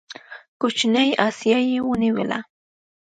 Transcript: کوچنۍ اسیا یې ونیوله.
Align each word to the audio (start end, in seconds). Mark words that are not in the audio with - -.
کوچنۍ 0.61 1.09
اسیا 1.27 1.59
یې 1.69 1.77
ونیوله. 1.83 2.39